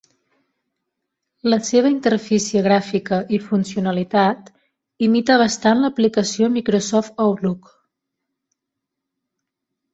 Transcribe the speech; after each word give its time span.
La 1.53 1.59
seva 1.67 1.91
interfície 1.95 2.63
gràfica 2.69 3.19
i 3.39 3.41
funcionalitat 3.51 4.49
imita 5.11 5.39
bastant 5.45 5.85
l'aplicació 5.87 6.51
Microsoft 6.59 7.25
Outlook. 7.29 7.73